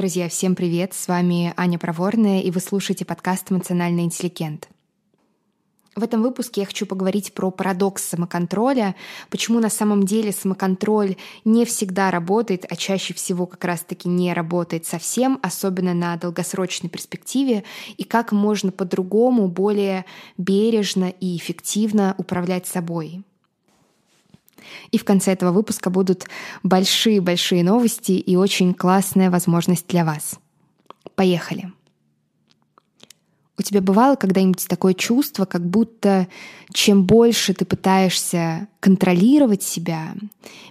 Друзья, 0.00 0.30
всем 0.30 0.54
привет! 0.54 0.94
С 0.94 1.08
вами 1.08 1.52
Аня 1.58 1.78
Проворная, 1.78 2.40
и 2.40 2.50
вы 2.50 2.60
слушаете 2.60 3.04
подкаст 3.04 3.52
«Эмоциональный 3.52 4.04
интеллигент». 4.04 4.70
В 5.94 6.02
этом 6.02 6.22
выпуске 6.22 6.62
я 6.62 6.66
хочу 6.66 6.86
поговорить 6.86 7.34
про 7.34 7.50
парадокс 7.50 8.02
самоконтроля, 8.04 8.94
почему 9.28 9.60
на 9.60 9.68
самом 9.68 10.04
деле 10.04 10.32
самоконтроль 10.32 11.16
не 11.44 11.66
всегда 11.66 12.10
работает, 12.10 12.64
а 12.70 12.76
чаще 12.76 13.12
всего 13.12 13.44
как 13.44 13.62
раз-таки 13.62 14.08
не 14.08 14.32
работает 14.32 14.86
совсем, 14.86 15.38
особенно 15.42 15.92
на 15.92 16.16
долгосрочной 16.16 16.88
перспективе, 16.88 17.64
и 17.98 18.04
как 18.04 18.32
можно 18.32 18.72
по-другому, 18.72 19.48
более 19.48 20.06
бережно 20.38 21.12
и 21.20 21.36
эффективно 21.36 22.14
управлять 22.16 22.66
собой. 22.66 23.22
И 24.90 24.98
в 24.98 25.04
конце 25.04 25.32
этого 25.32 25.52
выпуска 25.52 25.90
будут 25.90 26.26
большие-большие 26.62 27.64
новости 27.64 28.12
и 28.12 28.36
очень 28.36 28.74
классная 28.74 29.30
возможность 29.30 29.86
для 29.88 30.04
вас. 30.04 30.38
Поехали! 31.14 31.72
У 33.60 33.62
тебя 33.62 33.82
бывало 33.82 34.16
когда-нибудь 34.16 34.66
такое 34.68 34.94
чувство, 34.94 35.44
как 35.44 35.62
будто 35.68 36.28
чем 36.72 37.04
больше 37.04 37.52
ты 37.52 37.66
пытаешься 37.66 38.68
контролировать 38.80 39.62
себя, 39.62 40.14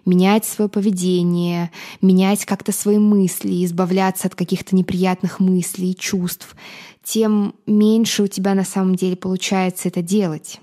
менять 0.07 0.43
свое 0.43 0.70
поведение, 0.70 1.70
менять 2.01 2.45
как-то 2.45 2.71
свои 2.71 2.98
мысли, 2.98 3.63
избавляться 3.63 4.27
от 4.27 4.34
каких-то 4.34 4.76
неприятных 4.76 5.40
мыслей 5.40 5.91
и 5.91 5.95
чувств, 5.95 6.55
тем 7.03 7.53
меньше 7.67 8.23
у 8.23 8.27
тебя 8.27 8.55
на 8.55 8.65
самом 8.65 8.95
деле 8.95 9.15
получается 9.15 9.87
это 9.87 10.01
делать 10.01 10.59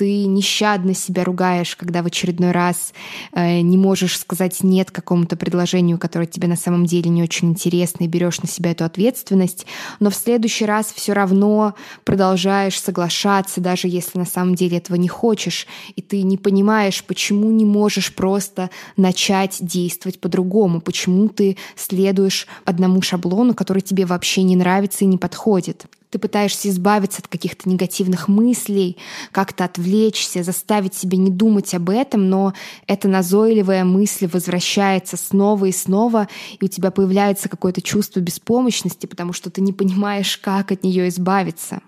ты 0.00 0.24
нещадно 0.24 0.94
себя 0.94 1.24
ругаешь, 1.24 1.76
когда 1.76 2.02
в 2.02 2.06
очередной 2.06 2.52
раз 2.52 2.94
э, 3.34 3.60
не 3.60 3.76
можешь 3.76 4.18
сказать 4.18 4.62
нет 4.62 4.90
какому-то 4.90 5.36
предложению, 5.36 5.98
которое 5.98 6.24
тебе 6.24 6.48
на 6.48 6.56
самом 6.56 6.86
деле 6.86 7.10
не 7.10 7.22
очень 7.22 7.50
интересно, 7.50 8.04
и 8.04 8.06
берешь 8.06 8.40
на 8.40 8.48
себя 8.48 8.70
эту 8.70 8.86
ответственность, 8.86 9.66
но 9.98 10.08
в 10.08 10.14
следующий 10.14 10.64
раз 10.64 10.90
все 10.96 11.12
равно 11.12 11.74
продолжаешь 12.04 12.80
соглашаться, 12.80 13.60
даже 13.60 13.88
если 13.88 14.18
на 14.18 14.24
самом 14.24 14.54
деле 14.54 14.78
этого 14.78 14.96
не 14.96 15.08
хочешь, 15.08 15.66
и 15.96 16.00
ты 16.00 16.22
не 16.22 16.38
понимаешь, 16.38 17.04
почему 17.04 17.50
не 17.50 17.66
можешь 17.66 18.14
просто 18.14 18.70
начать 18.96 19.58
действовать 19.60 20.18
по-другому, 20.18 20.80
почему 20.80 21.28
ты 21.28 21.58
следуешь 21.76 22.46
одному 22.64 23.02
шаблону, 23.02 23.52
который 23.52 23.82
тебе 23.82 24.06
вообще 24.06 24.44
не 24.44 24.56
нравится 24.56 25.04
и 25.04 25.08
не 25.08 25.18
подходит. 25.18 25.84
Ты 26.10 26.18
пытаешься 26.18 26.68
избавиться 26.68 27.20
от 27.20 27.28
каких-то 27.28 27.68
негативных 27.68 28.26
мыслей, 28.26 28.96
как-то 29.30 29.64
отвлечься, 29.64 30.42
заставить 30.42 30.94
себя 30.94 31.16
не 31.16 31.30
думать 31.30 31.72
об 31.74 31.88
этом, 31.88 32.28
но 32.28 32.52
эта 32.86 33.06
назойливая 33.08 33.84
мысль 33.84 34.26
возвращается 34.26 35.16
снова 35.16 35.66
и 35.66 35.72
снова, 35.72 36.28
и 36.58 36.64
у 36.64 36.68
тебя 36.68 36.90
появляется 36.90 37.48
какое-то 37.48 37.80
чувство 37.80 38.18
беспомощности, 38.20 39.06
потому 39.06 39.32
что 39.32 39.50
ты 39.50 39.60
не 39.60 39.72
понимаешь, 39.72 40.36
как 40.36 40.72
от 40.72 40.82
нее 40.82 41.08
избавиться. 41.08 41.80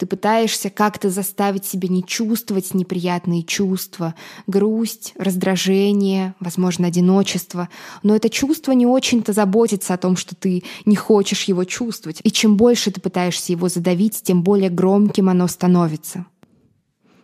Ты 0.00 0.06
пытаешься 0.06 0.70
как-то 0.70 1.10
заставить 1.10 1.66
себя 1.66 1.86
не 1.90 2.02
чувствовать 2.02 2.72
неприятные 2.72 3.42
чувства, 3.42 4.14
грусть, 4.46 5.12
раздражение, 5.18 6.34
возможно, 6.40 6.86
одиночество. 6.86 7.68
Но 8.02 8.16
это 8.16 8.30
чувство 8.30 8.72
не 8.72 8.86
очень-то 8.86 9.34
заботится 9.34 9.92
о 9.92 9.98
том, 9.98 10.16
что 10.16 10.34
ты 10.34 10.62
не 10.86 10.96
хочешь 10.96 11.44
его 11.44 11.64
чувствовать. 11.64 12.20
И 12.22 12.30
чем 12.30 12.56
больше 12.56 12.90
ты 12.90 12.98
пытаешься 12.98 13.52
его 13.52 13.68
задавить, 13.68 14.22
тем 14.22 14.42
более 14.42 14.70
громким 14.70 15.28
оно 15.28 15.46
становится 15.48 16.24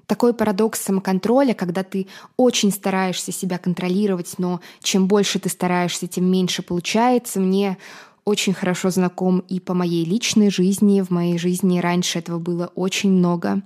такой 0.07 0.35
парадокс 0.35 0.81
самоконтроля, 0.81 1.53
когда 1.53 1.83
ты 1.83 2.07
очень 2.37 2.71
стараешься 2.71 3.33
себя 3.33 3.59
контролировать, 3.59 4.35
но 4.39 4.61
чем 4.81 5.09
больше 5.09 5.41
ты 5.41 5.49
стараешься, 5.49 6.07
тем 6.07 6.31
меньше 6.31 6.63
получается, 6.63 7.41
мне 7.41 7.77
очень 8.27 8.55
хорошо 8.55 8.91
знаком 8.91 9.39
и 9.49 9.61
по 9.61 9.73
моей 9.73 10.05
личной 10.05 10.51
жизни. 10.51 11.01
В 11.01 11.11
моей 11.11 11.39
жизни 11.39 11.79
раньше 11.79 12.19
этого 12.19 12.41
было 12.41 12.73
очень 12.75 13.13
много. 13.13 13.63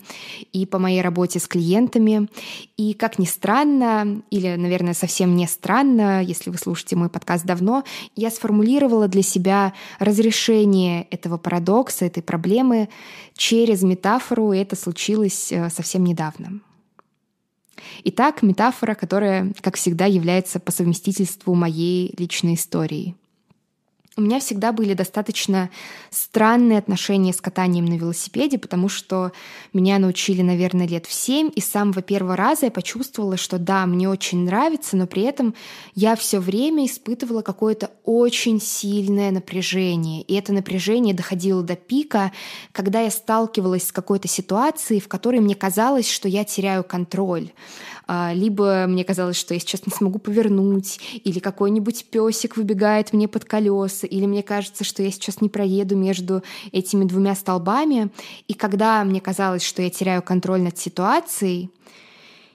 И 0.53 0.67
по 0.67 0.79
моей 0.79 1.01
работе 1.01 1.41
с 1.41 1.49
клиентами. 1.49 2.29
И 2.77 2.93
как 2.93 3.19
ни 3.19 3.25
странно, 3.25 4.23
или, 4.31 4.55
наверное, 4.57 4.93
совсем 4.93 5.35
не 5.35 5.47
странно, 5.47 6.23
если 6.23 6.51
вы 6.51 6.59
слушаете 6.59 6.95
мой 6.95 7.09
подкаст 7.09 7.47
давно, 7.47 7.85
я 8.17 8.31
сформулировала 8.31 9.09
для 9.09 9.23
себя 9.23 9.73
разрешение 9.99 11.05
этого 11.11 11.39
парадокса, 11.39 12.05
этой 12.05 12.23
проблемы 12.23 12.91
через 13.35 13.83
метафору, 13.83 14.53
и 14.53 14.59
это 14.59 14.77
случилось 14.77 15.51
э, 15.51 15.71
совсем 15.71 16.05
недавно. 16.05 16.61
Итак, 18.05 18.43
метафора, 18.43 18.95
которая, 18.95 19.55
как 19.63 19.77
всегда, 19.77 20.05
является 20.05 20.61
по 20.61 20.71
совместительству 20.71 21.55
моей 21.55 22.15
личной 22.19 22.55
историей. 22.55 23.17
У 24.17 24.23
меня 24.23 24.41
всегда 24.41 24.73
были 24.73 24.95
достаточно 24.95 25.71
странные 26.11 26.79
отношения 26.79 27.33
с 27.33 27.41
катанием 27.41 27.85
на 27.85 27.95
велосипеде, 27.95 28.59
потому 28.59 28.89
что 28.89 29.31
меня 29.73 30.01
научили, 30.01 30.43
наверное, 30.43 30.89
лет 30.89 31.07
в 31.07 31.13
семь, 31.13 31.49
и 31.55 31.61
с 31.61 31.71
самого 31.71 32.03
первого 32.03 32.35
раза 32.35 32.67
я 32.67 32.73
почувствовала, 32.73 33.37
что 33.37 33.59
да, 33.59 33.87
мне 33.87 34.09
очень 34.09 34.45
нравится, 34.45 34.97
но 34.97 35.07
при 35.07 35.23
этом 35.23 35.55
я 35.95 36.17
все 36.17 36.41
время 36.41 36.87
испытывала 36.87 37.43
какое-то 37.43 37.93
очень 38.05 38.61
сильное 38.61 39.31
напряжение. 39.31 40.23
И 40.23 40.35
это 40.35 40.53
напряжение 40.53 41.15
доходило 41.15 41.63
до 41.63 41.77
пика, 41.77 42.33
когда 42.73 43.03
я 43.03 43.13
сталкивалась 43.13 43.87
с 43.87 43.93
какой-то 43.93 44.27
ситуацией, 44.27 45.01
в 45.01 45.07
которой 45.07 45.39
мне 45.39 45.55
казалось, 45.55 46.11
что 46.11 46.27
я 46.27 46.45
теряю 46.45 46.83
контроль. 46.83 47.53
А, 48.13 48.33
либо 48.35 48.87
мне 48.89 49.05
казалось, 49.05 49.37
что 49.37 49.55
я 49.55 49.61
сейчас 49.61 49.87
не 49.87 49.93
смогу 49.93 50.19
повернуть, 50.19 50.99
или 51.23 51.39
какой-нибудь 51.39 52.07
песик 52.11 52.57
выбегает 52.57 53.13
мне 53.13 53.29
под 53.29 53.45
колеса, 53.45 54.00
или 54.07 54.27
мне 54.27 54.43
кажется, 54.43 54.85
что 54.85 55.03
я 55.03 55.11
сейчас 55.11 55.41
не 55.41 55.49
проеду 55.49 55.97
между 55.97 56.43
этими 56.73 57.05
двумя 57.05 57.35
столбами. 57.35 58.11
И 58.49 58.55
когда 58.55 59.03
мне 59.05 59.21
казалось, 59.21 59.63
что 59.63 59.83
я 59.83 59.91
теряю 59.91 60.23
контроль 60.23 60.63
над 60.63 60.79
ситуацией, 60.79 61.71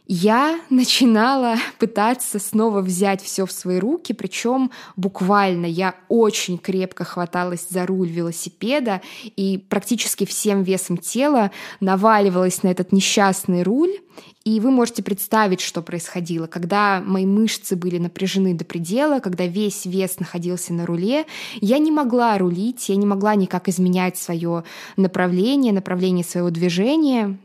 я 0.07 0.59
начинала 0.69 1.55
пытаться 1.79 2.39
снова 2.39 2.81
взять 2.81 3.21
все 3.21 3.45
в 3.45 3.51
свои 3.51 3.79
руки, 3.79 4.13
причем 4.13 4.71
буквально 4.95 5.66
я 5.66 5.95
очень 6.09 6.57
крепко 6.57 7.03
хваталась 7.03 7.67
за 7.69 7.85
руль 7.85 8.09
велосипеда 8.09 9.01
и 9.23 9.57
практически 9.57 10.25
всем 10.25 10.63
весом 10.63 10.97
тела 10.97 11.51
наваливалась 11.79 12.63
на 12.63 12.69
этот 12.69 12.91
несчастный 12.91 13.63
руль 13.63 13.99
и 14.43 14.59
вы 14.59 14.69
можете 14.69 15.01
представить, 15.01 15.59
что 15.59 15.81
происходило, 15.81 16.45
когда 16.45 17.01
мои 17.03 17.25
мышцы 17.25 17.75
были 17.75 17.97
напряжены 17.97 18.53
до 18.53 18.63
предела, 18.63 19.19
когда 19.19 19.47
весь 19.47 19.85
вес 19.85 20.19
находился 20.19 20.72
на 20.72 20.85
руле, 20.85 21.25
я 21.61 21.79
не 21.79 21.91
могла 21.91 22.37
рулить, 22.37 22.87
я 22.89 22.95
не 22.95 23.07
могла 23.07 23.33
никак 23.33 23.67
изменять 23.67 24.17
свое 24.17 24.63
направление, 24.97 25.73
направление 25.73 26.23
своего 26.23 26.51
движения. 26.51 27.39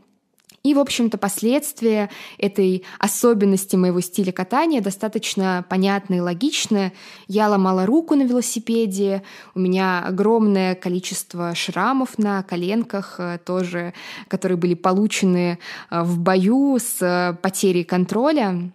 И, 0.63 0.75
в 0.75 0.79
общем-то, 0.79 1.17
последствия 1.17 2.09
этой 2.37 2.83
особенности 2.99 3.75
моего 3.75 3.99
стиля 3.99 4.31
катания 4.31 4.79
достаточно 4.79 5.65
понятны 5.67 6.17
и 6.17 6.19
логичны. 6.19 6.93
Я 7.27 7.49
ломала 7.49 7.85
руку 7.87 8.13
на 8.15 8.23
велосипеде, 8.23 9.23
у 9.55 9.59
меня 9.59 10.03
огромное 10.05 10.75
количество 10.75 11.55
шрамов 11.55 12.19
на 12.19 12.43
коленках, 12.43 13.15
э, 13.17 13.39
тоже, 13.43 13.93
которые 14.27 14.57
были 14.57 14.75
получены 14.75 15.57
э, 15.89 16.03
в 16.03 16.19
бою 16.19 16.77
с 16.79 17.01
э, 17.01 17.35
потерей 17.41 17.83
контроля. 17.83 18.71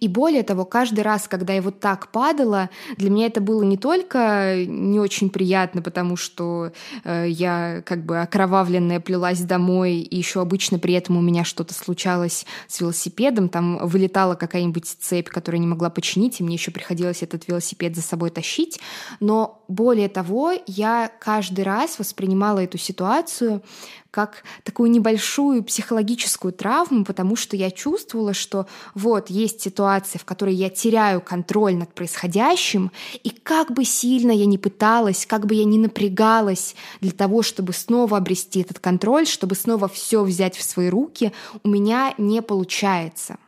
И 0.00 0.08
более 0.08 0.42
того, 0.42 0.64
каждый 0.64 1.00
раз, 1.00 1.28
когда 1.28 1.52
я 1.52 1.62
вот 1.62 1.80
так 1.80 2.08
падала, 2.08 2.70
для 2.96 3.10
меня 3.10 3.26
это 3.26 3.40
было 3.40 3.62
не 3.62 3.76
только 3.76 4.64
не 4.66 5.00
очень 5.00 5.30
приятно, 5.30 5.82
потому 5.82 6.16
что 6.16 6.72
э, 7.04 7.26
я 7.28 7.82
как 7.84 8.04
бы 8.04 8.20
окровавленная 8.20 9.00
плелась 9.00 9.40
домой, 9.40 9.96
и 9.96 10.16
еще 10.16 10.40
обычно 10.40 10.78
при 10.78 10.94
этом 10.94 11.16
у 11.16 11.20
меня 11.20 11.44
что-то 11.44 11.74
случалось 11.74 12.46
с 12.68 12.80
велосипедом, 12.80 13.48
там 13.48 13.78
вылетала 13.86 14.34
какая-нибудь 14.34 14.86
цепь, 14.86 15.28
которую 15.28 15.60
я 15.60 15.66
не 15.66 15.70
могла 15.70 15.90
починить, 15.90 16.40
и 16.40 16.44
мне 16.44 16.54
еще 16.54 16.70
приходилось 16.70 17.22
этот 17.22 17.48
велосипед 17.48 17.96
за 17.96 18.02
собой 18.02 18.30
тащить. 18.30 18.80
Но 19.20 19.61
более 19.72 20.08
того, 20.08 20.52
я 20.66 21.10
каждый 21.18 21.64
раз 21.64 21.98
воспринимала 21.98 22.60
эту 22.60 22.78
ситуацию 22.78 23.62
как 24.10 24.44
такую 24.62 24.90
небольшую 24.90 25.64
психологическую 25.64 26.52
травму, 26.52 27.02
потому 27.02 27.34
что 27.34 27.56
я 27.56 27.70
чувствовала, 27.70 28.34
что 28.34 28.66
вот 28.94 29.30
есть 29.30 29.62
ситуация, 29.62 30.18
в 30.18 30.26
которой 30.26 30.54
я 30.54 30.68
теряю 30.68 31.22
контроль 31.22 31.74
над 31.76 31.94
происходящим, 31.94 32.92
и 33.24 33.30
как 33.30 33.72
бы 33.72 33.86
сильно 33.86 34.30
я 34.30 34.44
ни 34.44 34.58
пыталась, 34.58 35.24
как 35.24 35.46
бы 35.46 35.54
я 35.54 35.64
ни 35.64 35.78
напрягалась 35.78 36.76
для 37.00 37.12
того, 37.12 37.40
чтобы 37.40 37.72
снова 37.72 38.18
обрести 38.18 38.60
этот 38.60 38.78
контроль, 38.80 39.26
чтобы 39.26 39.54
снова 39.54 39.88
все 39.88 40.22
взять 40.22 40.56
в 40.56 40.62
свои 40.62 40.90
руки, 40.90 41.32
у 41.64 41.70
меня 41.70 42.12
не 42.18 42.42
получается. 42.42 43.38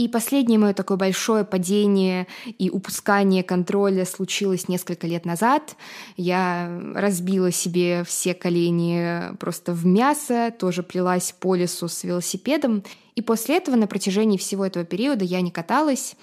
И 0.00 0.08
последнее 0.08 0.58
мое 0.58 0.72
такое 0.72 0.96
большое 0.96 1.44
падение 1.44 2.26
и 2.46 2.70
упускание 2.70 3.42
контроля 3.42 4.06
случилось 4.06 4.66
несколько 4.66 5.06
лет 5.06 5.26
назад. 5.26 5.76
Я 6.16 6.80
разбила 6.94 7.52
себе 7.52 8.02
все 8.04 8.32
колени 8.32 9.36
просто 9.36 9.74
в 9.74 9.84
мясо, 9.84 10.54
тоже 10.58 10.82
плелась 10.82 11.32
по 11.38 11.54
лесу 11.54 11.86
с 11.86 12.02
велосипедом. 12.02 12.82
И 13.14 13.20
после 13.20 13.58
этого 13.58 13.76
на 13.76 13.86
протяжении 13.86 14.38
всего 14.38 14.64
этого 14.64 14.86
периода 14.86 15.26
я 15.26 15.42
не 15.42 15.50
каталась. 15.50 16.16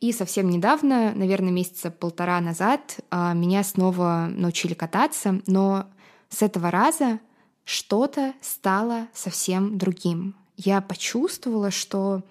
И 0.00 0.12
совсем 0.12 0.48
недавно, 0.48 1.12
наверное, 1.16 1.50
месяца 1.50 1.90
полтора 1.90 2.40
назад, 2.40 3.00
а, 3.10 3.34
меня 3.34 3.64
снова 3.64 4.28
научили 4.30 4.74
кататься. 4.74 5.42
Но 5.48 5.86
с 6.28 6.42
этого 6.42 6.70
раза 6.70 7.18
что-то 7.64 8.34
стало 8.40 9.08
совсем 9.12 9.78
другим. 9.78 10.36
Я 10.56 10.80
почувствовала, 10.80 11.72
что 11.72 12.22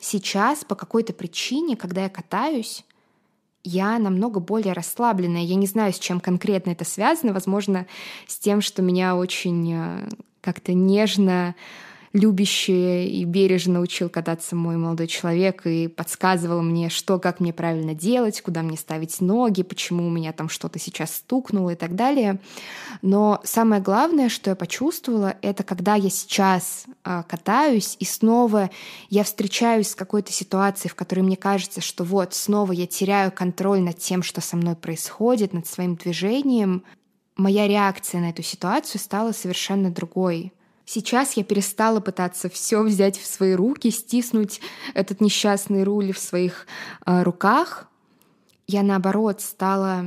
Сейчас 0.00 0.64
по 0.64 0.74
какой-то 0.74 1.12
причине, 1.12 1.76
когда 1.76 2.04
я 2.04 2.08
катаюсь, 2.08 2.84
я 3.64 3.98
намного 3.98 4.40
более 4.40 4.72
расслабленная. 4.72 5.42
Я 5.42 5.56
не 5.56 5.66
знаю, 5.66 5.92
с 5.92 5.98
чем 5.98 6.20
конкретно 6.20 6.70
это 6.70 6.84
связано. 6.84 7.32
Возможно, 7.32 7.86
с 8.26 8.38
тем, 8.38 8.60
что 8.60 8.82
меня 8.82 9.16
очень 9.16 9.72
э, 9.74 10.08
как-то 10.40 10.72
нежно 10.72 11.54
любящий 12.12 13.06
и 13.08 13.24
бережно 13.24 13.80
учил 13.80 14.08
кататься 14.08 14.56
мой 14.56 14.76
молодой 14.76 15.06
человек 15.06 15.66
и 15.66 15.88
подсказывал 15.88 16.62
мне, 16.62 16.88
что, 16.88 17.18
как 17.18 17.40
мне 17.40 17.52
правильно 17.52 17.94
делать, 17.94 18.40
куда 18.40 18.62
мне 18.62 18.76
ставить 18.76 19.20
ноги, 19.20 19.62
почему 19.62 20.06
у 20.06 20.10
меня 20.10 20.32
там 20.32 20.48
что-то 20.48 20.78
сейчас 20.78 21.14
стукнуло 21.16 21.70
и 21.70 21.74
так 21.74 21.94
далее. 21.94 22.40
Но 23.02 23.40
самое 23.44 23.82
главное, 23.82 24.28
что 24.28 24.50
я 24.50 24.56
почувствовала, 24.56 25.36
это 25.42 25.62
когда 25.62 25.94
я 25.94 26.10
сейчас 26.10 26.86
э, 27.04 27.22
катаюсь 27.28 27.96
и 27.98 28.04
снова 28.04 28.70
я 29.10 29.24
встречаюсь 29.24 29.90
с 29.90 29.94
какой-то 29.94 30.32
ситуацией, 30.32 30.90
в 30.90 30.94
которой 30.94 31.20
мне 31.20 31.36
кажется, 31.36 31.80
что 31.80 32.04
вот 32.04 32.34
снова 32.34 32.72
я 32.72 32.86
теряю 32.86 33.30
контроль 33.32 33.80
над 33.80 33.98
тем, 33.98 34.22
что 34.22 34.40
со 34.40 34.56
мной 34.56 34.76
происходит, 34.76 35.52
над 35.52 35.66
своим 35.66 35.96
движением, 35.96 36.84
моя 37.36 37.68
реакция 37.68 38.20
на 38.20 38.30
эту 38.30 38.42
ситуацию 38.42 39.00
стала 39.00 39.32
совершенно 39.32 39.90
другой. 39.90 40.52
Сейчас 40.90 41.34
я 41.34 41.44
перестала 41.44 42.00
пытаться 42.00 42.48
все 42.48 42.82
взять 42.82 43.18
в 43.18 43.26
свои 43.26 43.52
руки, 43.52 43.90
стиснуть 43.90 44.62
этот 44.94 45.20
несчастный 45.20 45.84
руль 45.84 46.14
в 46.14 46.18
своих 46.18 46.66
э, 47.04 47.22
руках. 47.24 47.88
Я, 48.66 48.82
наоборот, 48.82 49.42
стала 49.42 50.06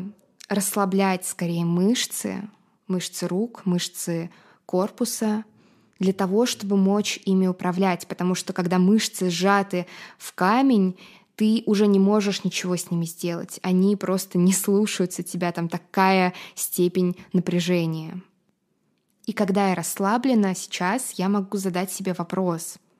расслаблять 0.49 1.23
скорее 1.27 1.65
мышцы, 1.65 2.49
мышцы 2.87 3.27
рук, 3.27 3.61
мышцы 3.65 4.31
корпуса, 4.65 5.45
для 5.99 6.13
того, 6.13 6.47
чтобы 6.47 6.77
мочь 6.77 7.19
ими 7.25 7.45
управлять, 7.45 8.07
потому 8.07 8.33
что 8.33 8.51
когда 8.51 8.79
мышцы 8.79 9.29
сжаты 9.29 9.85
в 10.17 10.33
камень, 10.33 10.97
ты 11.35 11.61
уже 11.67 11.85
не 11.85 11.99
можешь 11.99 12.43
ничего 12.43 12.75
с 12.75 12.89
ними 12.89 13.05
сделать. 13.05 13.59
Они 13.61 13.95
просто 13.95 14.39
не 14.39 14.51
слушаются 14.51 15.21
тебя, 15.21 15.51
там 15.51 15.69
такая 15.69 16.33
степень 16.55 17.17
напряжения. 17.33 18.19
И 19.25 19.33
когда 19.33 19.69
я 19.69 19.75
расслаблена 19.75 20.55
сейчас, 20.55 21.11
я 21.13 21.29
могу 21.29 21.57
задать 21.57 21.91
себе 21.91 22.13
вопрос— 22.13 22.77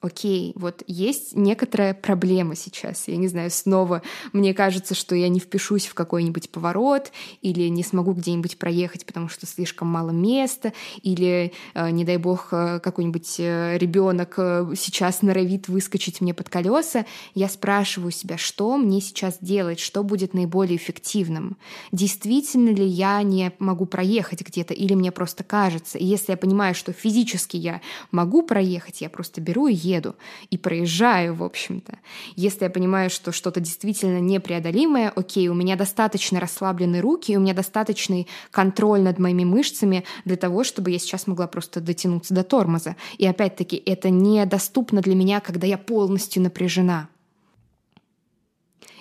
окей, 0.00 0.52
вот 0.54 0.82
есть 0.86 1.34
некоторая 1.34 1.94
проблема 1.94 2.54
сейчас. 2.54 3.08
Я 3.08 3.16
не 3.16 3.28
знаю, 3.28 3.50
снова 3.50 4.02
мне 4.32 4.54
кажется, 4.54 4.94
что 4.94 5.14
я 5.14 5.28
не 5.28 5.40
впишусь 5.40 5.86
в 5.86 5.94
какой-нибудь 5.94 6.50
поворот 6.50 7.12
или 7.42 7.68
не 7.68 7.82
смогу 7.82 8.12
где-нибудь 8.12 8.58
проехать, 8.58 9.06
потому 9.06 9.28
что 9.28 9.46
слишком 9.46 9.88
мало 9.88 10.10
места, 10.10 10.72
или, 11.02 11.52
э, 11.74 11.90
не 11.90 12.04
дай 12.04 12.16
бог, 12.16 12.48
э, 12.52 12.80
какой-нибудь 12.80 13.36
э, 13.38 13.78
ребенок 13.78 14.34
сейчас 14.76 15.22
норовит 15.22 15.68
выскочить 15.68 16.20
мне 16.20 16.34
под 16.34 16.48
колеса. 16.48 17.06
Я 17.34 17.48
спрашиваю 17.48 18.12
себя, 18.12 18.38
что 18.38 18.76
мне 18.76 19.00
сейчас 19.00 19.38
делать, 19.40 19.80
что 19.80 20.02
будет 20.02 20.34
наиболее 20.34 20.76
эффективным. 20.76 21.56
Действительно 21.92 22.70
ли 22.70 22.84
я 22.84 23.22
не 23.22 23.52
могу 23.58 23.86
проехать 23.86 24.42
где-то, 24.42 24.74
или 24.74 24.94
мне 24.94 25.10
просто 25.12 25.44
кажется. 25.44 25.98
И 25.98 26.04
если 26.04 26.32
я 26.32 26.36
понимаю, 26.36 26.74
что 26.74 26.92
физически 26.92 27.56
я 27.56 27.80
могу 28.10 28.42
проехать, 28.42 29.00
я 29.00 29.08
просто 29.08 29.40
беру 29.40 29.66
и 29.66 29.74
еду 29.86 30.16
и 30.50 30.58
проезжаю, 30.58 31.34
в 31.34 31.42
общем-то. 31.42 31.98
Если 32.34 32.64
я 32.64 32.70
понимаю, 32.70 33.10
что 33.10 33.32
что-то 33.32 33.60
действительно 33.60 34.20
непреодолимое, 34.20 35.10
окей, 35.10 35.48
у 35.48 35.54
меня 35.54 35.76
достаточно 35.76 36.40
расслабленные 36.40 37.00
руки, 37.00 37.36
у 37.36 37.40
меня 37.40 37.54
достаточный 37.54 38.26
контроль 38.50 39.00
над 39.00 39.18
моими 39.18 39.44
мышцами 39.44 40.04
для 40.24 40.36
того, 40.36 40.64
чтобы 40.64 40.90
я 40.90 40.98
сейчас 40.98 41.26
могла 41.26 41.46
просто 41.46 41.80
дотянуться 41.80 42.34
до 42.34 42.42
тормоза. 42.42 42.96
И 43.18 43.26
опять-таки, 43.26 43.82
это 43.86 44.10
недоступно 44.10 45.00
для 45.00 45.14
меня, 45.14 45.40
когда 45.40 45.66
я 45.66 45.78
полностью 45.78 46.42
напряжена. 46.42 47.08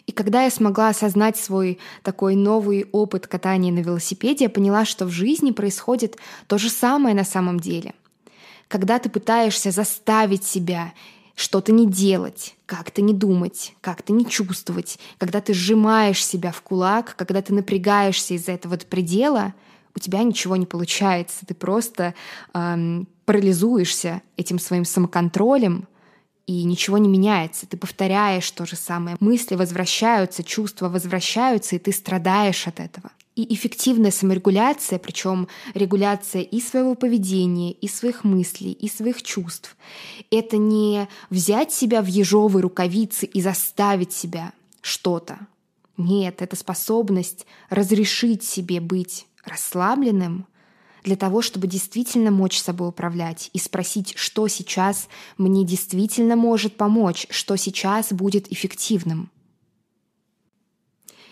И 0.05 0.11
когда 0.11 0.43
я 0.43 0.51
смогла 0.51 0.89
осознать 0.89 1.35
свой 1.35 1.79
такой 2.03 2.35
новый 2.35 2.88
опыт 2.91 3.25
катания 3.25 3.71
на 3.71 3.79
велосипеде, 3.79 4.45
я 4.45 4.49
поняла, 4.49 4.85
что 4.85 5.05
в 5.05 5.09
жизни 5.09 5.49
происходит 5.49 6.17
то 6.47 6.59
же 6.59 6.69
самое 6.69 7.15
на 7.15 7.23
самом 7.23 7.59
деле— 7.59 7.93
когда 8.67 9.00
ты 9.00 9.09
пытаешься 9.09 9.71
заставить 9.71 10.44
себя 10.44 10.94
что-то 11.35 11.71
не 11.71 11.85
делать, 11.85 12.56
как-то 12.65 13.01
не 13.01 13.13
думать, 13.13 13.75
как-то 13.81 14.13
не 14.13 14.25
чувствовать, 14.25 15.00
когда 15.17 15.41
ты 15.41 15.53
сжимаешь 15.53 16.25
себя 16.25 16.51
в 16.51 16.62
кулак, 16.62 17.15
когда 17.17 17.41
ты 17.41 17.53
напрягаешься 17.53 18.35
из-за 18.35 18.53
этого 18.53 18.77
предела, 18.77 19.53
у 19.95 20.00
тебя 20.00 20.23
ничего 20.23 20.56
не 20.56 20.65
получается, 20.65 21.45
ты 21.45 21.53
просто 21.53 22.15
эм, 22.53 23.07
парализуешься 23.25 24.21
этим 24.38 24.59
своим 24.59 24.85
самоконтролем, 24.85 25.88
и 26.47 26.63
ничего 26.63 26.97
не 26.97 27.09
меняется. 27.09 27.65
Ты 27.65 27.75
повторяешь 27.75 28.50
то 28.51 28.65
же 28.65 28.75
самое. 28.75 29.17
Мысли 29.19 29.56
возвращаются, 29.56 30.44
чувства 30.44 30.89
возвращаются, 30.89 31.75
и 31.75 31.79
ты 31.79 31.91
страдаешь 31.91 32.67
от 32.67 32.79
этого. 32.79 33.12
И 33.35 33.53
эффективная 33.53 34.11
саморегуляция, 34.11 34.97
причем 34.97 35.49
регуляция 35.73 36.41
и 36.41 36.61
своего 36.61 36.95
поведения, 36.95 37.73
и 37.73 37.87
своих 37.89 38.23
мыслей, 38.23 38.71
и 38.71 38.87
своих 38.87 39.21
чувств, 39.23 39.75
это 40.31 40.55
не 40.55 41.09
взять 41.29 41.73
себя 41.73 42.01
в 42.01 42.05
ежовые 42.05 42.61
рукавицы 42.61 43.25
и 43.25 43.41
заставить 43.41 44.13
себя 44.13 44.53
что-то. 44.81 45.47
Нет, 45.97 46.41
это 46.41 46.55
способность 46.55 47.45
разрешить 47.69 48.43
себе 48.43 48.79
быть 48.79 49.27
расслабленным 49.43 50.45
для 51.03 51.15
того, 51.15 51.41
чтобы 51.41 51.67
действительно 51.67 52.31
мочь 52.31 52.59
собой 52.59 52.89
управлять 52.89 53.49
и 53.53 53.59
спросить, 53.59 54.13
что 54.17 54.47
сейчас 54.47 55.07
мне 55.38 55.63
действительно 55.63 56.35
может 56.35 56.77
помочь, 56.77 57.27
что 57.29 57.55
сейчас 57.57 58.11
будет 58.11 58.51
эффективным. 58.51 59.29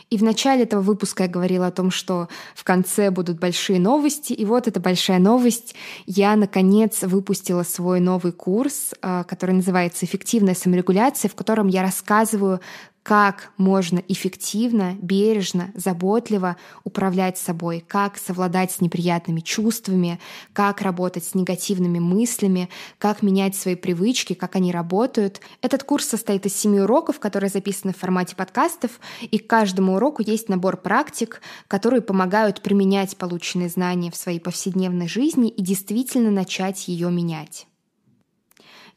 И 0.10 0.18
в 0.18 0.24
начале 0.24 0.64
этого 0.64 0.82
выпуска 0.82 1.24
я 1.24 1.30
говорила 1.30 1.68
о 1.68 1.72
том, 1.72 1.92
что 1.92 2.28
в 2.56 2.64
конце 2.64 3.10
будут 3.10 3.40
большие 3.40 3.80
новости. 3.80 4.34
И 4.34 4.46
вот 4.46 4.68
эта 4.68 4.80
большая 4.80 5.20
новость. 5.20 5.76
Я, 6.06 6.36
наконец, 6.36 7.02
выпустила 7.02 7.64
свой 7.64 8.00
новый 8.00 8.32
курс, 8.32 8.94
а, 9.02 9.24
который 9.24 9.56
называется 9.56 10.06
«Эффективная 10.06 10.56
саморегуляция», 10.56 11.30
в 11.30 11.36
котором 11.36 11.68
я 11.68 11.82
рассказываю, 11.82 12.62
как 13.04 13.52
можно 13.58 14.02
эффективно, 14.08 14.98
бережно, 15.02 15.72
заботливо 15.76 16.56
управлять 16.86 17.38
собой, 17.38 17.84
как 17.86 18.18
совладать 18.18 18.72
с 18.72 18.80
неприятными 18.80 19.42
чувствами, 19.42 20.20
как 20.54 20.82
работать 20.82 21.26
с 21.26 21.36
негативными 21.36 22.00
мыслями, 22.00 22.70
как 22.98 23.22
менять 23.22 23.56
свои 23.58 23.76
привычки, 23.76 24.34
как 24.34 24.56
они 24.56 24.72
работают. 24.72 25.42
Этот 25.62 25.84
курс 25.84 26.08
состоит 26.08 26.46
из 26.46 26.56
семи 26.56 26.80
уроков, 26.80 27.20
которые 27.20 27.50
записаны 27.50 27.94
в 27.94 27.98
формате 27.98 28.38
подкастов, 28.38 29.02
и 29.22 29.38
к 29.38 29.48
каждому 29.48 29.96
уроку 29.96 30.24
есть 30.26 30.48
набор 30.48 30.78
практик, 30.78 31.42
которые 31.68 32.02
помогают 32.02 32.62
применять 32.62 33.18
полученные 33.18 33.68
знания 33.68 34.12
в 34.12 34.16
своей 34.16 34.40
повседневной 34.40 35.10
жизни 35.10 35.50
и 35.50 35.62
действительно 35.62 36.32
начать 36.32 36.88
ее 36.88 37.12
менять. 37.12 37.68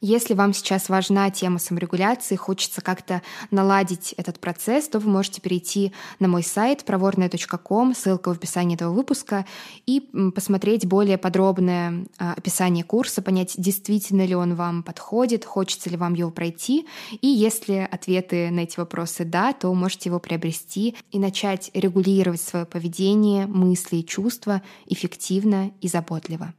Если 0.01 0.35
вам 0.35 0.53
сейчас 0.53 0.89
важна 0.89 1.31
тема 1.31 1.57
саморегуляции, 1.57 2.35
хочется 2.35 2.81
как-то 2.81 3.23
наладить 3.49 4.13
этот 4.17 4.39
процесс, 4.39 4.87
то 4.87 4.99
вы 4.99 5.09
можете 5.09 5.41
перейти 5.41 5.91
на 6.19 6.27
мой 6.27 6.43
сайт 6.43 6.85
проворная.ком, 6.85 7.95
ссылка 7.95 8.29
в 8.29 8.37
описании 8.37 8.75
этого 8.75 8.93
выпуска, 8.93 9.45
и 9.87 10.01
посмотреть 10.35 10.85
более 10.85 11.17
подробное 11.17 12.05
а, 12.19 12.33
описание 12.33 12.83
курса, 12.83 13.23
понять, 13.23 13.55
действительно 13.57 14.25
ли 14.25 14.35
он 14.35 14.53
вам 14.53 14.83
подходит, 14.83 15.45
хочется 15.45 15.89
ли 15.89 15.97
вам 15.97 16.13
его 16.13 16.29
пройти. 16.29 16.87
И 17.21 17.27
если 17.27 17.87
ответы 17.89 18.51
на 18.51 18.61
эти 18.61 18.79
вопросы 18.79 19.25
«да», 19.25 19.53
то 19.53 19.73
можете 19.73 20.09
его 20.09 20.19
приобрести 20.19 20.95
и 21.11 21.17
начать 21.17 21.71
регулировать 21.73 22.41
свое 22.41 22.65
поведение, 22.65 23.47
мысли 23.47 23.97
и 23.97 24.05
чувства 24.05 24.61
эффективно 24.85 25.71
и 25.81 25.87
заботливо. 25.87 26.53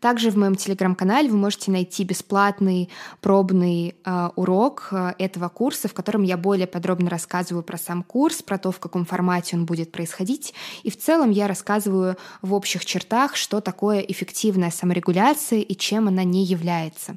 Также 0.00 0.30
в 0.30 0.36
моем 0.36 0.54
телеграм-канале 0.54 1.28
вы 1.28 1.36
можете 1.36 1.70
найти 1.70 2.04
бесплатный 2.04 2.90
пробный 3.20 3.94
э, 4.04 4.28
урок 4.36 4.88
э, 4.90 5.12
этого 5.18 5.48
курса, 5.48 5.88
в 5.88 5.94
котором 5.94 6.22
я 6.22 6.36
более 6.36 6.66
подробно 6.66 7.10
рассказываю 7.10 7.62
про 7.62 7.78
сам 7.78 8.02
курс, 8.02 8.42
про 8.42 8.58
то, 8.58 8.70
в 8.70 8.78
каком 8.78 9.04
формате 9.04 9.56
он 9.56 9.66
будет 9.66 9.92
происходить. 9.92 10.54
И 10.82 10.90
в 10.90 10.98
целом 10.98 11.30
я 11.30 11.48
рассказываю 11.48 12.16
в 12.42 12.54
общих 12.54 12.84
чертах, 12.84 13.36
что 13.36 13.60
такое 13.60 14.00
эффективная 14.00 14.70
саморегуляция 14.70 15.60
и 15.60 15.74
чем 15.76 16.08
она 16.08 16.24
не 16.24 16.44
является. 16.44 17.16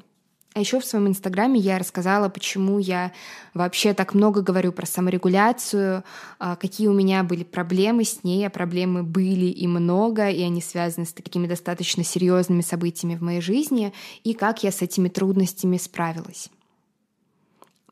А 0.58 0.60
еще 0.60 0.80
в 0.80 0.84
своем 0.84 1.06
инстаграме 1.06 1.60
я 1.60 1.78
рассказала, 1.78 2.28
почему 2.28 2.80
я 2.80 3.12
вообще 3.54 3.94
так 3.94 4.12
много 4.12 4.42
говорю 4.42 4.72
про 4.72 4.86
саморегуляцию, 4.86 6.02
а, 6.40 6.56
какие 6.56 6.88
у 6.88 6.92
меня 6.92 7.22
были 7.22 7.44
проблемы 7.44 8.02
с 8.02 8.24
ней, 8.24 8.44
а 8.44 8.50
проблемы 8.50 9.04
были 9.04 9.44
и 9.44 9.68
много, 9.68 10.28
и 10.28 10.42
они 10.42 10.60
связаны 10.60 11.06
с 11.06 11.12
такими 11.12 11.46
достаточно 11.46 12.02
серьезными 12.02 12.62
событиями 12.62 13.14
в 13.14 13.22
моей 13.22 13.40
жизни, 13.40 13.92
и 14.24 14.34
как 14.34 14.64
я 14.64 14.72
с 14.72 14.82
этими 14.82 15.08
трудностями 15.08 15.76
справилась. 15.76 16.50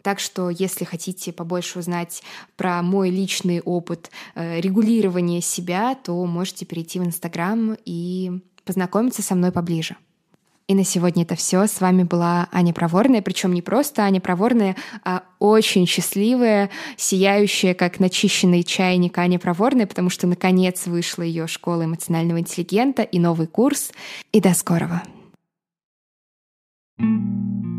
Так 0.02 0.18
что, 0.18 0.50
если 0.50 0.84
хотите 0.84 1.32
побольше 1.32 1.78
узнать 1.78 2.24
про 2.56 2.82
мой 2.82 3.10
личный 3.10 3.60
опыт 3.60 4.10
э, 4.34 4.60
регулирования 4.60 5.40
себя, 5.40 5.94
то 5.94 6.26
можете 6.26 6.66
перейти 6.66 6.98
в 6.98 7.04
Инстаграм 7.04 7.76
и 7.84 8.40
познакомиться 8.64 9.22
со 9.22 9.36
мной 9.36 9.52
поближе. 9.52 9.96
И 10.68 10.74
на 10.74 10.84
сегодня 10.84 11.22
это 11.22 11.36
все. 11.36 11.66
С 11.66 11.80
вами 11.80 12.02
была 12.02 12.48
Аня 12.50 12.72
Проворная, 12.72 13.22
причем 13.22 13.54
не 13.54 13.62
просто 13.62 14.02
Аня 14.02 14.20
Проворная, 14.20 14.74
а 15.04 15.22
очень 15.38 15.86
счастливая, 15.86 16.70
сияющая, 16.96 17.72
как 17.74 18.00
начищенный 18.00 18.64
чайник 18.64 19.16
Аня 19.18 19.38
Проворная, 19.38 19.86
потому 19.86 20.10
что 20.10 20.26
наконец 20.26 20.86
вышла 20.86 21.22
ее 21.22 21.46
школа 21.46 21.84
эмоционального 21.84 22.40
интеллигента 22.40 23.02
и 23.02 23.20
новый 23.20 23.46
курс. 23.46 23.92
И 24.32 24.40
до 24.40 24.54
скорого. 24.54 25.02
thank 26.98 27.64
you 27.64 27.75